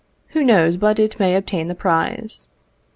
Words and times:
Who 0.29 0.43
knows 0.43 0.77
but 0.77 0.97
it 0.97 1.19
may 1.19 1.35
obtain 1.35 1.67
the 1.67 1.75
prize? 1.75 2.47